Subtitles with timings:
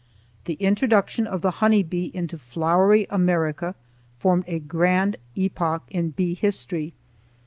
[0.45, 3.75] The introduction of the honey bee into flowery America
[4.17, 6.95] formed a grand epoch in bee history.